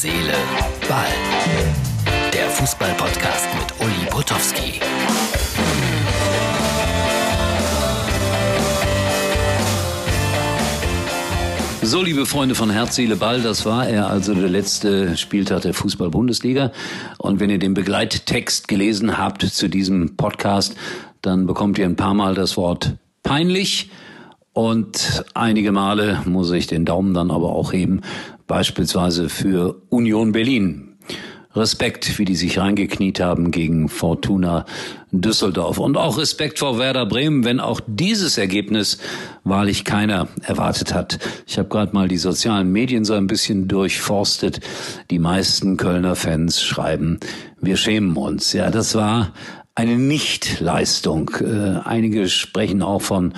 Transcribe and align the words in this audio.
Seele, 0.00 0.32
Ball. 0.88 1.08
Der 2.32 2.48
Fußball-Podcast 2.50 3.48
mit 3.52 3.84
Uli 3.84 4.08
Potowski. 4.08 4.80
So, 11.82 12.00
liebe 12.00 12.26
Freunde 12.26 12.54
von 12.54 12.70
Herz, 12.70 12.94
Seele, 12.94 13.16
Ball, 13.16 13.42
das 13.42 13.66
war 13.66 13.88
er, 13.88 14.08
also 14.08 14.34
der 14.34 14.48
letzte 14.48 15.16
Spieltag 15.16 15.62
der 15.62 15.74
Fußball-Bundesliga. 15.74 16.70
Und 17.18 17.40
wenn 17.40 17.50
ihr 17.50 17.58
den 17.58 17.74
Begleittext 17.74 18.68
gelesen 18.68 19.18
habt 19.18 19.42
zu 19.42 19.68
diesem 19.68 20.16
Podcast, 20.16 20.76
dann 21.22 21.48
bekommt 21.48 21.76
ihr 21.76 21.86
ein 21.86 21.96
paar 21.96 22.14
Mal 22.14 22.36
das 22.36 22.56
Wort 22.56 22.94
peinlich. 23.24 23.90
Und 24.58 25.22
einige 25.34 25.70
Male 25.70 26.20
muss 26.24 26.50
ich 26.50 26.66
den 26.66 26.84
Daumen 26.84 27.14
dann 27.14 27.30
aber 27.30 27.50
auch 27.50 27.72
heben, 27.72 28.00
beispielsweise 28.48 29.28
für 29.28 29.80
Union 29.88 30.32
Berlin. 30.32 30.96
Respekt, 31.54 32.18
wie 32.18 32.24
die 32.24 32.34
sich 32.34 32.58
reingekniet 32.58 33.20
haben 33.20 33.52
gegen 33.52 33.88
Fortuna 33.88 34.66
Düsseldorf. 35.12 35.78
Und 35.78 35.96
auch 35.96 36.18
Respekt 36.18 36.58
vor 36.58 36.76
Werder 36.76 37.06
Bremen, 37.06 37.44
wenn 37.44 37.60
auch 37.60 37.80
dieses 37.86 38.36
Ergebnis 38.36 38.98
wahrlich 39.44 39.84
keiner 39.84 40.26
erwartet 40.42 40.92
hat. 40.92 41.20
Ich 41.46 41.56
habe 41.56 41.68
gerade 41.68 41.94
mal 41.94 42.08
die 42.08 42.18
sozialen 42.18 42.72
Medien 42.72 43.04
so 43.04 43.14
ein 43.14 43.28
bisschen 43.28 43.68
durchforstet. 43.68 44.58
Die 45.12 45.20
meisten 45.20 45.76
Kölner 45.76 46.16
Fans 46.16 46.60
schreiben, 46.60 47.20
wir 47.60 47.76
schämen 47.76 48.16
uns. 48.16 48.54
Ja, 48.54 48.72
das 48.72 48.96
war 48.96 49.32
eine 49.76 49.98
Nichtleistung. 49.98 51.30
Äh, 51.40 51.78
einige 51.84 52.28
sprechen 52.28 52.82
auch 52.82 53.02
von 53.02 53.34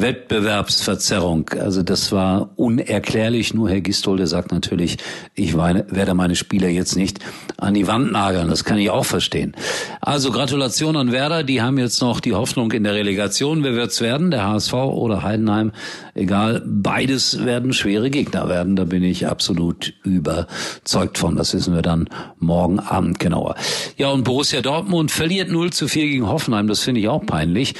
Wettbewerbsverzerrung. 0.00 1.50
Also 1.60 1.82
das 1.82 2.12
war 2.12 2.50
unerklärlich. 2.56 3.54
Nur 3.54 3.70
Herr 3.70 3.80
Gistol, 3.80 4.26
sagt 4.26 4.52
natürlich, 4.52 4.98
ich 5.34 5.56
werde 5.56 6.14
meine 6.14 6.36
Spieler 6.36 6.68
jetzt 6.68 6.96
nicht 6.96 7.18
an 7.56 7.74
die 7.74 7.86
Wand 7.86 8.12
nageln. 8.12 8.48
Das 8.48 8.64
kann 8.64 8.78
ich 8.78 8.90
auch 8.90 9.04
verstehen. 9.04 9.54
Also 10.00 10.30
Gratulation 10.30 10.96
an 10.96 11.12
Werder. 11.12 11.42
Die 11.42 11.62
haben 11.62 11.78
jetzt 11.78 12.00
noch 12.00 12.20
die 12.20 12.34
Hoffnung 12.34 12.72
in 12.72 12.84
der 12.84 12.94
Relegation. 12.94 13.62
Wer 13.62 13.74
wird's 13.74 14.00
werden? 14.00 14.30
Der 14.30 14.46
HSV 14.46 14.74
oder 14.74 15.22
Heidenheim? 15.22 15.72
Egal. 16.14 16.62
Beides 16.64 17.44
werden 17.44 17.72
schwere 17.72 18.10
Gegner 18.10 18.48
werden. 18.48 18.76
Da 18.76 18.84
bin 18.84 19.02
ich 19.02 19.26
absolut 19.26 19.94
überzeugt 20.02 21.18
von. 21.18 21.36
Das 21.36 21.54
wissen 21.54 21.74
wir 21.74 21.82
dann 21.82 22.08
morgen 22.38 22.78
Abend 22.80 23.18
genauer. 23.18 23.54
Ja, 23.96 24.10
und 24.10 24.24
Borussia 24.24 24.60
Dortmund 24.60 25.10
verliert 25.10 25.50
0 25.50 25.72
zu 25.72 25.88
4 25.88 26.06
gegen 26.06 26.28
Hoffenheim. 26.28 26.68
Das 26.68 26.80
finde 26.80 27.00
ich 27.00 27.08
auch 27.08 27.24
peinlich. 27.24 27.74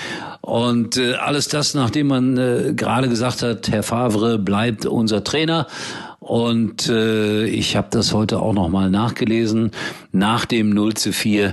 Und 0.46 0.96
äh, 0.96 1.14
alles 1.14 1.48
das, 1.48 1.74
nachdem 1.74 2.06
man 2.06 2.36
äh, 2.38 2.72
gerade 2.76 3.08
gesagt 3.08 3.42
hat, 3.42 3.68
Herr 3.68 3.82
Favre 3.82 4.38
bleibt 4.38 4.86
unser 4.86 5.24
Trainer. 5.24 5.66
Und 6.20 6.88
äh, 6.88 7.46
ich 7.46 7.74
habe 7.74 7.88
das 7.90 8.14
heute 8.14 8.38
auch 8.38 8.52
nochmal 8.52 8.88
nachgelesen. 8.88 9.72
Nach 10.12 10.44
dem 10.44 10.70
0 10.70 10.94
zu 10.94 11.12
4, 11.12 11.52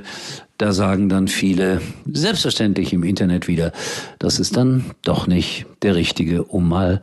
da 0.59 0.73
sagen 0.73 1.09
dann 1.09 1.27
viele, 1.27 1.81
selbstverständlich 2.05 2.94
im 2.94 3.03
Internet 3.03 3.47
wieder, 3.47 3.72
das 4.19 4.39
ist 4.39 4.58
dann 4.58 4.85
doch 5.02 5.25
nicht 5.25 5.66
der 5.81 5.95
Richtige, 5.95 6.44
um 6.44 6.69
mal 6.69 7.02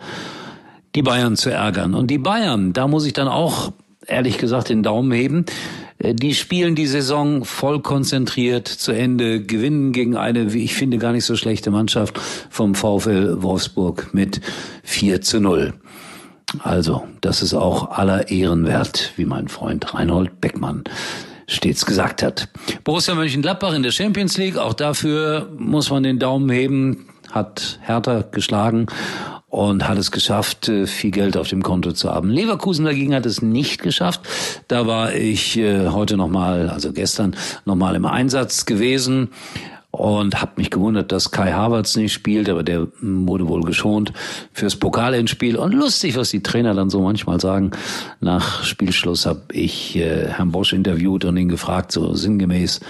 die 0.95 1.03
Bayern 1.03 1.35
zu 1.35 1.51
ärgern. 1.51 1.95
Und 1.95 2.09
die 2.09 2.19
Bayern, 2.19 2.73
da 2.73 2.87
muss 2.87 3.05
ich 3.05 3.15
dann 3.15 3.27
auch 3.27 3.73
ehrlich 4.07 4.39
gesagt 4.39 4.69
den 4.69 4.85
Daumen 4.85 5.11
heben. 5.11 5.45
Äh, 6.01 6.15
die 6.15 6.35
spielen 6.35 6.75
die 6.75 6.87
Saison 6.87 7.45
voll 7.45 7.81
konzentriert 7.81 8.69
zu 8.69 8.93
Ende, 8.93 9.43
gewinnen 9.43 9.93
gegen 9.93 10.17
eine, 10.17 10.53
wie 10.53 10.65
ich 10.65 10.75
finde, 10.75 10.99
gar 10.99 11.13
nicht 11.13 11.25
so 11.25 11.37
schlechte 11.37 11.71
Mannschaft 11.71 12.19
vom 12.51 12.75
VfL 12.75 13.43
Wolfsburg 13.43 14.13
mit 14.13 14.41
4 14.83 15.21
zu 15.21 15.41
0. 15.41 15.75
Also, 16.59 17.05
das 17.21 17.43
ist 17.43 17.55
auch 17.55 17.91
aller 17.91 18.29
Ehren 18.31 18.67
wert, 18.67 19.13
wie 19.17 19.25
mein 19.25 19.49
Freund 19.49 19.95
Reinhold 19.95 20.41
Beckmann 20.41 20.83
stets 21.47 21.87
gesagt 21.87 22.23
hat. 22.23 22.49
Borussia 22.83 23.15
Mönchengladbach 23.15 23.73
in 23.75 23.83
der 23.83 23.93
Champions 23.93 24.37
League, 24.37 24.57
auch 24.57 24.75
dafür 24.75 25.49
muss 25.57 25.91
man 25.91 26.03
den 26.03 26.19
Daumen 26.19 26.49
heben, 26.51 27.07
hat 27.31 27.79
Hertha 27.83 28.23
geschlagen 28.23 28.87
und 29.51 29.89
hat 29.89 29.99
es 29.99 30.13
geschafft, 30.13 30.69
äh, 30.69 30.87
viel 30.87 31.11
Geld 31.11 31.37
auf 31.37 31.49
dem 31.49 31.63
Konto 31.63 31.93
zu 31.93 32.11
haben. 32.11 32.31
Leverkusen 32.31 32.85
dagegen 32.85 33.15
hat 33.15 33.27
es 33.27 33.43
nicht 33.43 33.83
geschafft. 33.83 34.21
Da 34.69 34.87
war 34.87 35.13
ich 35.13 35.59
äh, 35.59 35.89
heute 35.89 36.17
nochmal, 36.17 36.71
also 36.71 36.93
gestern 36.93 37.35
nochmal 37.65 37.97
im 37.97 38.07
Einsatz 38.07 38.65
gewesen 38.65 39.31
und 39.91 40.41
habe 40.41 40.53
mich 40.57 40.71
gewundert, 40.71 41.11
dass 41.11 41.33
Kai 41.33 41.51
Havertz 41.51 41.97
nicht 41.97 42.13
spielt, 42.13 42.49
aber 42.49 42.63
der 42.63 42.87
wurde 43.01 43.49
wohl 43.49 43.63
geschont 43.63 44.13
fürs 44.53 44.77
Pokalendspiel. 44.77 45.57
Und 45.57 45.73
lustig, 45.73 46.17
was 46.17 46.31
die 46.31 46.45
Trainer 46.45 46.75
dann 46.75 46.89
so 46.89 47.01
manchmal 47.01 47.41
sagen. 47.41 47.73
Nach 48.21 48.63
Spielschluss 48.63 49.27
habe 49.27 49.43
ich 49.53 49.97
äh, 49.97 50.29
Herrn 50.29 50.53
Bosch 50.53 50.73
interviewt 50.73 51.25
und 51.25 51.37
ihn 51.37 51.49
gefragt, 51.49 51.91
so 51.91 52.15
sinngemäß, 52.15 52.81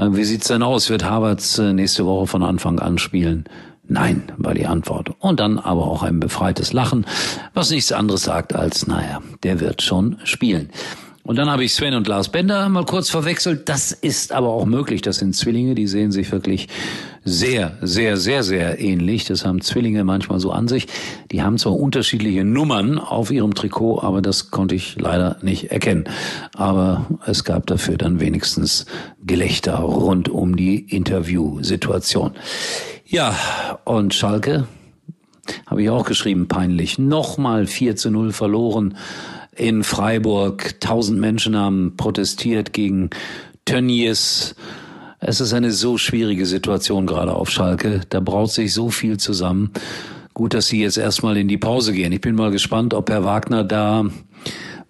wie 0.00 0.22
sieht's 0.22 0.46
denn 0.46 0.62
aus? 0.62 0.90
Wird 0.90 1.04
Havertz 1.04 1.58
nächste 1.58 2.06
Woche 2.06 2.28
von 2.28 2.44
Anfang 2.44 2.78
an 2.78 2.98
spielen? 2.98 3.46
Nein, 3.88 4.22
war 4.36 4.52
die 4.52 4.66
Antwort. 4.66 5.10
Und 5.18 5.40
dann 5.40 5.58
aber 5.58 5.86
auch 5.86 6.02
ein 6.02 6.20
befreites 6.20 6.74
Lachen, 6.74 7.06
was 7.54 7.70
nichts 7.70 7.90
anderes 7.90 8.22
sagt 8.22 8.54
als, 8.54 8.86
naja, 8.86 9.22
der 9.42 9.60
wird 9.60 9.80
schon 9.80 10.18
spielen. 10.24 10.70
Und 11.22 11.36
dann 11.36 11.50
habe 11.50 11.64
ich 11.64 11.74
Sven 11.74 11.94
und 11.94 12.06
Lars 12.06 12.30
Bender 12.30 12.68
mal 12.68 12.84
kurz 12.84 13.10
verwechselt. 13.10 13.68
Das 13.68 13.92
ist 13.92 14.32
aber 14.32 14.48
auch 14.48 14.66
möglich. 14.66 15.02
Das 15.02 15.18
sind 15.18 15.34
Zwillinge, 15.34 15.74
die 15.74 15.86
sehen 15.86 16.12
sich 16.12 16.30
wirklich 16.32 16.68
sehr, 17.28 17.76
sehr, 17.82 18.16
sehr, 18.16 18.42
sehr 18.42 18.80
ähnlich. 18.80 19.24
Das 19.24 19.44
haben 19.44 19.60
Zwillinge 19.60 20.04
manchmal 20.04 20.40
so 20.40 20.50
an 20.50 20.68
sich. 20.68 20.86
Die 21.30 21.42
haben 21.42 21.58
zwar 21.58 21.74
unterschiedliche 21.74 22.44
Nummern 22.44 22.98
auf 22.98 23.30
ihrem 23.30 23.54
Trikot, 23.54 24.00
aber 24.00 24.22
das 24.22 24.50
konnte 24.50 24.74
ich 24.74 24.98
leider 24.98 25.36
nicht 25.42 25.70
erkennen. 25.70 26.04
Aber 26.54 27.06
es 27.26 27.44
gab 27.44 27.66
dafür 27.66 27.96
dann 27.96 28.20
wenigstens 28.20 28.86
Gelächter 29.24 29.78
rund 29.78 30.28
um 30.28 30.56
die 30.56 30.78
Interviewsituation. 30.78 32.32
Ja, 33.06 33.34
und 33.84 34.14
Schalke 34.14 34.66
habe 35.66 35.82
ich 35.82 35.90
auch 35.90 36.04
geschrieben, 36.04 36.48
peinlich. 36.48 36.98
Nochmal 36.98 37.66
4 37.66 37.96
zu 37.96 38.10
0 38.10 38.32
verloren 38.32 38.96
in 39.56 39.82
Freiburg. 39.82 40.80
Tausend 40.80 41.18
Menschen 41.18 41.56
haben 41.56 41.96
protestiert 41.96 42.72
gegen 42.72 43.10
Tönnies. 43.64 44.54
Es 45.20 45.40
ist 45.40 45.52
eine 45.52 45.72
so 45.72 45.98
schwierige 45.98 46.46
Situation 46.46 47.06
gerade 47.06 47.34
auf 47.34 47.50
Schalke. 47.50 48.02
Da 48.08 48.20
braut 48.20 48.52
sich 48.52 48.72
so 48.72 48.90
viel 48.90 49.16
zusammen. 49.16 49.72
Gut, 50.32 50.54
dass 50.54 50.68
sie 50.68 50.80
jetzt 50.80 50.96
erstmal 50.96 51.36
in 51.36 51.48
die 51.48 51.58
Pause 51.58 51.92
gehen. 51.92 52.12
Ich 52.12 52.20
bin 52.20 52.36
mal 52.36 52.52
gespannt, 52.52 52.94
ob 52.94 53.10
Herr 53.10 53.24
Wagner 53.24 53.64
da 53.64 54.06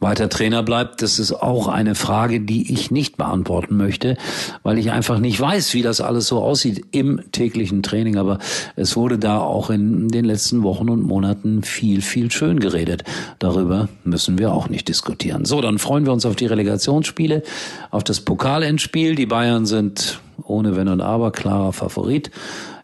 weiter 0.01 0.29
Trainer 0.29 0.63
bleibt, 0.63 1.03
das 1.03 1.19
ist 1.19 1.33
auch 1.33 1.67
eine 1.67 1.95
Frage, 1.95 2.41
die 2.41 2.73
ich 2.73 2.91
nicht 2.91 3.17
beantworten 3.17 3.77
möchte, 3.77 4.17
weil 4.63 4.79
ich 4.79 4.93
einfach 4.93 5.19
nicht 5.19 5.41
weiß, 5.41 5.75
wie 5.75 5.83
das 5.83 6.01
alles 6.01 6.29
so 6.29 6.41
aussieht 6.41 6.87
im 6.93 7.21
täglichen 7.33 7.83
Training. 7.83 8.17
Aber 8.17 8.39
es 8.77 8.97
wurde 8.97 9.19
da 9.19 9.39
auch 9.41 9.71
in 9.71 10.09
den 10.09 10.25
letzten 10.25 10.63
Wochen 10.63 10.89
und 10.89 11.03
Monaten 11.03 11.63
viel, 11.63 12.01
viel 12.01 12.31
schön 12.31 12.61
geredet. 12.61 13.03
Darüber 13.41 13.89
müssen 14.05 14.39
wir 14.39 14.53
auch 14.53 14.69
nicht 14.69 14.87
diskutieren. 14.89 15.45
So, 15.45 15.61
dann 15.61 15.79
freuen 15.79 16.07
wir 16.07 16.13
uns 16.13 16.27
auf 16.27 16.37
die 16.37 16.47
Relegationsspiele, 16.47 17.43
auf 17.91 18.05
das 18.05 18.21
Pokalendspiel. 18.21 19.17
Die 19.17 19.27
Bayern 19.27 19.67
sind 19.67 20.21
ohne 20.45 20.77
Wenn 20.77 20.89
und 20.89 21.01
Aber 21.01 21.33
klarer 21.33 21.73
Favorit 21.73 22.31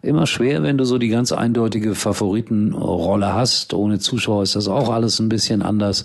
immer 0.05 0.27
schwer, 0.27 0.63
wenn 0.63 0.79
du 0.79 0.85
so 0.85 0.99
die 0.99 1.09
ganz 1.09 1.33
eindeutige 1.33 1.95
Favoritenrolle 1.95 3.35
hast. 3.35 3.75
Ohne 3.75 3.99
Zuschauer 3.99 4.43
ist 4.43 4.57
das 4.57 4.69
auch 4.69 4.89
alles 4.91 5.19
ein 5.19 5.29
bisschen 5.29 5.63
anders. 5.63 6.05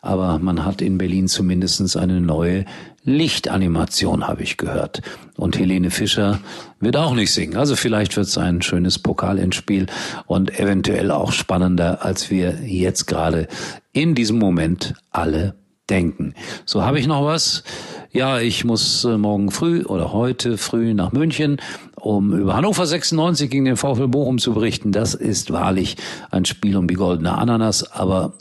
Aber 0.00 0.38
man 0.38 0.64
hat 0.64 0.80
in 0.80 0.98
Berlin 0.98 1.28
zumindestens 1.28 1.96
eine 1.96 2.20
neue 2.20 2.64
Lichtanimation, 3.04 4.26
habe 4.26 4.42
ich 4.42 4.56
gehört. 4.56 5.02
Und 5.36 5.58
Helene 5.58 5.90
Fischer 5.90 6.40
wird 6.80 6.96
auch 6.96 7.14
nicht 7.14 7.32
singen. 7.32 7.56
Also 7.56 7.76
vielleicht 7.76 8.16
wird 8.16 8.26
es 8.26 8.38
ein 8.38 8.62
schönes 8.62 8.98
Pokalendspiel 8.98 9.86
und 10.26 10.58
eventuell 10.58 11.10
auch 11.10 11.32
spannender, 11.32 12.04
als 12.04 12.30
wir 12.30 12.58
jetzt 12.64 13.06
gerade 13.06 13.48
in 13.92 14.14
diesem 14.14 14.38
Moment 14.38 14.94
alle 15.10 15.59
denken. 15.90 16.34
So 16.64 16.84
habe 16.84 16.98
ich 16.98 17.06
noch 17.06 17.24
was. 17.24 17.64
Ja, 18.12 18.40
ich 18.40 18.64
muss 18.64 19.04
äh, 19.04 19.16
morgen 19.16 19.50
früh 19.50 19.84
oder 19.84 20.12
heute 20.12 20.58
früh 20.58 20.94
nach 20.94 21.12
München, 21.12 21.60
um 21.94 22.32
über 22.36 22.56
Hannover 22.56 22.86
96 22.86 23.50
gegen 23.50 23.64
den 23.64 23.76
VfL 23.76 24.08
Bochum 24.08 24.38
zu 24.38 24.52
berichten. 24.52 24.90
Das 24.90 25.14
ist 25.14 25.52
wahrlich 25.52 25.96
ein 26.30 26.44
Spiel 26.44 26.76
um 26.76 26.88
die 26.88 26.94
goldene 26.94 27.36
Ananas, 27.36 27.92
aber 27.92 28.32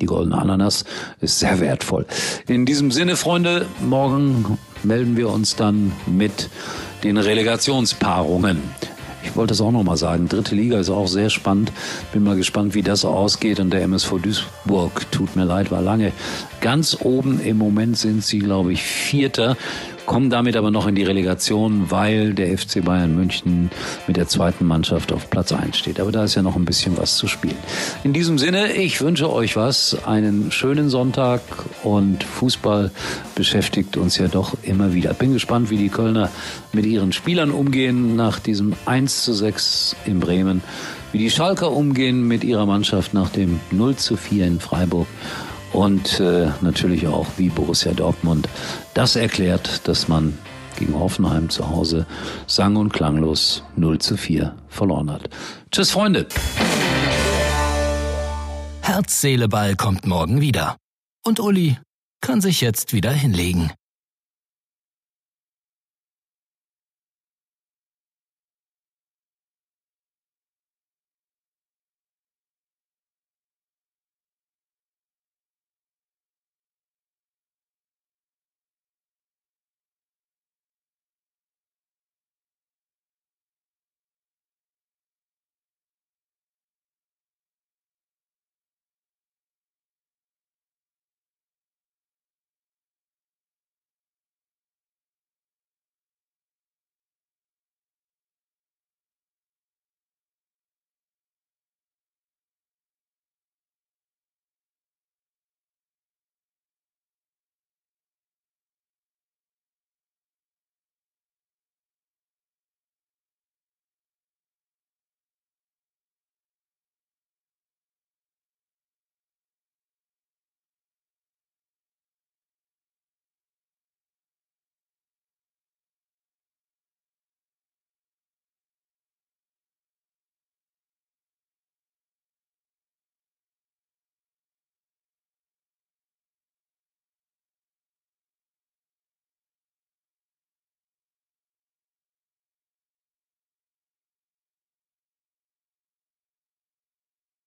die 0.00 0.06
goldene 0.06 0.36
Ananas 0.36 0.84
ist 1.20 1.38
sehr 1.38 1.60
wertvoll. 1.60 2.06
In 2.46 2.66
diesem 2.66 2.90
Sinne, 2.90 3.16
Freunde, 3.16 3.66
morgen 3.80 4.58
melden 4.82 5.16
wir 5.16 5.30
uns 5.30 5.56
dann 5.56 5.92
mit 6.06 6.50
den 7.02 7.16
Relegationspaarungen. 7.16 8.58
Ich 9.24 9.36
wollte 9.36 9.54
es 9.54 9.60
auch 9.60 9.70
nochmal 9.70 9.96
sagen. 9.96 10.28
Dritte 10.28 10.54
Liga 10.54 10.78
ist 10.78 10.90
auch 10.90 11.06
sehr 11.06 11.30
spannend. 11.30 11.72
Bin 12.12 12.22
mal 12.24 12.36
gespannt, 12.36 12.74
wie 12.74 12.82
das 12.82 13.04
ausgeht. 13.04 13.60
Und 13.60 13.70
der 13.70 13.82
MSV 13.82 14.20
Duisburg, 14.22 15.10
tut 15.10 15.36
mir 15.36 15.44
leid, 15.44 15.70
war 15.70 15.82
lange 15.82 16.12
ganz 16.60 16.96
oben. 17.00 17.40
Im 17.40 17.58
Moment 17.58 17.96
sind 17.98 18.24
sie, 18.24 18.38
glaube 18.38 18.72
ich, 18.72 18.82
Vierter 18.82 19.56
kommen 20.12 20.28
damit 20.28 20.58
aber 20.58 20.70
noch 20.70 20.86
in 20.86 20.94
die 20.94 21.04
Relegation, 21.04 21.90
weil 21.90 22.34
der 22.34 22.58
FC 22.58 22.84
Bayern 22.84 23.16
München 23.16 23.70
mit 24.06 24.18
der 24.18 24.28
zweiten 24.28 24.66
Mannschaft 24.66 25.10
auf 25.10 25.30
Platz 25.30 25.52
1 25.52 25.78
steht. 25.78 25.98
Aber 25.98 26.12
da 26.12 26.24
ist 26.24 26.34
ja 26.34 26.42
noch 26.42 26.54
ein 26.54 26.66
bisschen 26.66 26.98
was 26.98 27.16
zu 27.16 27.28
spielen. 27.28 27.56
In 28.04 28.12
diesem 28.12 28.36
Sinne, 28.36 28.74
ich 28.74 29.00
wünsche 29.00 29.32
euch 29.32 29.56
was, 29.56 29.96
einen 30.04 30.52
schönen 30.52 30.90
Sonntag 30.90 31.40
und 31.82 32.24
Fußball 32.24 32.90
beschäftigt 33.34 33.96
uns 33.96 34.18
ja 34.18 34.28
doch 34.28 34.54
immer 34.62 34.92
wieder. 34.92 35.14
Bin 35.14 35.32
gespannt, 35.32 35.70
wie 35.70 35.78
die 35.78 35.88
Kölner 35.88 36.28
mit 36.74 36.84
ihren 36.84 37.12
Spielern 37.12 37.50
umgehen 37.50 38.14
nach 38.14 38.38
diesem 38.38 38.74
1 38.84 39.24
zu 39.24 39.32
6 39.32 39.96
in 40.04 40.20
Bremen, 40.20 40.60
wie 41.12 41.18
die 41.20 41.30
Schalker 41.30 41.72
umgehen 41.72 42.28
mit 42.28 42.44
ihrer 42.44 42.66
Mannschaft 42.66 43.14
nach 43.14 43.30
dem 43.30 43.60
0 43.70 43.96
zu 43.96 44.18
4 44.18 44.46
in 44.46 44.60
Freiburg 44.60 45.06
und 45.72 46.20
äh, 46.20 46.50
natürlich 46.60 47.06
auch 47.06 47.26
wie 47.36 47.48
Borussia 47.48 47.92
Dortmund 47.92 48.48
das 48.94 49.16
erklärt, 49.16 49.86
dass 49.88 50.08
man 50.08 50.38
gegen 50.76 50.98
Hoffenheim 50.98 51.48
zu 51.50 51.68
Hause 51.68 52.06
sang- 52.46 52.76
und 52.76 52.92
klanglos 52.92 53.62
0 53.76 53.98
zu 53.98 54.16
4 54.16 54.56
verloren 54.68 55.10
hat. 55.10 55.28
Tschüss, 55.70 55.90
Freunde. 55.90 56.26
Herz, 58.80 59.20
Seele, 59.20 59.48
Ball 59.48 59.76
kommt 59.76 60.06
morgen 60.06 60.40
wieder. 60.40 60.76
Und 61.24 61.40
Uli 61.40 61.78
kann 62.20 62.40
sich 62.40 62.60
jetzt 62.60 62.92
wieder 62.92 63.12
hinlegen. 63.12 63.70